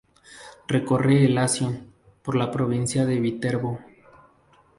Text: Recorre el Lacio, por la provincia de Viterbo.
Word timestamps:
Recorre 0.67 1.25
el 1.25 1.35
Lacio, 1.35 1.77
por 2.23 2.35
la 2.35 2.49
provincia 2.49 3.05
de 3.05 3.19
Viterbo. 3.19 3.79